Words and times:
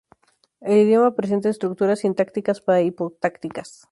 El 0.61 0.79
idioma 0.79 1.15
presenta 1.15 1.47
estructuras 1.49 1.99
sintácticas 1.99 2.59
para-hipotácticas. 2.59 3.87